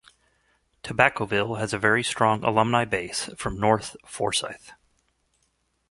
[0.81, 4.71] Tobaccoville has a very strong alumni base from North Forsyth.